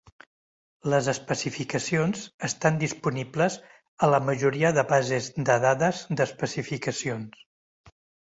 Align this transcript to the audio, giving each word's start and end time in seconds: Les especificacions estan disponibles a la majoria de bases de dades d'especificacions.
Les 0.91 1.09
especificacions 1.11 2.23
estan 2.47 2.79
disponibles 2.83 3.59
a 4.07 4.09
la 4.13 4.21
majoria 4.31 4.73
de 4.79 4.85
bases 4.95 5.29
de 5.51 5.59
dades 5.67 6.01
d'especificacions. 6.23 7.47